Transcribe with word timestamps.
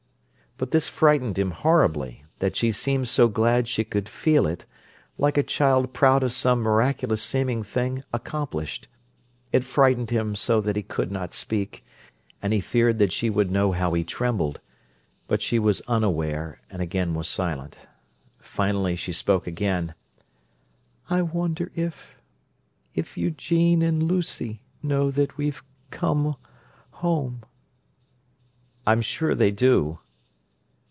But 0.57 0.69
this 0.69 0.87
frightened 0.89 1.39
him 1.39 1.49
horribly—that 1.49 2.55
she 2.55 2.71
seemed 2.71 3.07
so 3.07 3.27
glad 3.27 3.67
she 3.67 3.83
could 3.83 4.07
feel 4.07 4.45
it, 4.45 4.67
like 5.17 5.35
a 5.35 5.41
child 5.41 5.91
proud 5.91 6.23
of 6.23 6.31
some 6.31 6.59
miraculous 6.61 7.23
seeming 7.23 7.63
thing 7.63 8.03
accomplished. 8.13 8.87
It 9.51 9.63
frightened 9.63 10.11
him 10.11 10.35
so 10.35 10.61
that 10.61 10.75
he 10.75 10.83
could 10.83 11.11
not 11.11 11.33
speak, 11.33 11.83
and 12.43 12.53
he 12.53 12.59
feared 12.59 12.99
that 12.99 13.11
she 13.11 13.27
would 13.27 13.49
know 13.49 13.71
how 13.71 13.93
he 13.93 14.03
trembled; 14.03 14.59
but 15.27 15.41
she 15.41 15.57
was 15.57 15.81
unaware, 15.87 16.61
and 16.69 16.79
again 16.79 17.15
was 17.15 17.27
silent. 17.27 17.79
Finally 18.39 18.97
she 18.97 19.11
spoke 19.13 19.47
again: 19.47 19.95
"I 21.09 21.23
wonder 21.23 21.71
if—if 21.73 23.17
Eugene 23.17 23.81
and 23.81 24.03
Lucy 24.03 24.61
know 24.83 25.09
that 25.09 25.37
we've 25.39 25.63
come—home." 25.89 27.41
"I'm 28.85 29.01
sure 29.01 29.33
they 29.33 29.49
do." 29.49 29.97